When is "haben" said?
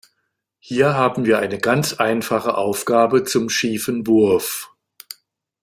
0.95-1.25